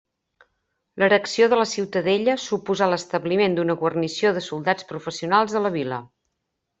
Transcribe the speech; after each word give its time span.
L'erecció 1.03 1.49
de 1.51 1.59
la 1.59 1.65
ciutadella 1.73 2.35
suposà 2.45 2.87
l'establiment 2.93 3.57
d'una 3.61 3.75
guarnició 3.85 4.33
de 4.39 4.43
soldats 4.49 4.89
professionals 4.93 5.55
a 5.61 5.67
la 5.67 5.73
vila. 5.81 6.01